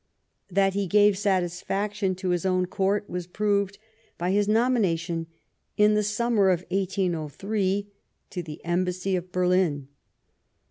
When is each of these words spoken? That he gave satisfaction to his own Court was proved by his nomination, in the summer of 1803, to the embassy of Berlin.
That 0.49 0.73
he 0.73 0.87
gave 0.87 1.15
satisfaction 1.15 2.15
to 2.15 2.29
his 2.29 2.43
own 2.43 2.65
Court 2.65 3.07
was 3.07 3.27
proved 3.27 3.77
by 4.17 4.31
his 4.31 4.47
nomination, 4.47 5.27
in 5.77 5.93
the 5.93 6.01
summer 6.01 6.49
of 6.49 6.61
1803, 6.69 7.87
to 8.31 8.41
the 8.41 8.65
embassy 8.65 9.15
of 9.15 9.31
Berlin. 9.31 9.89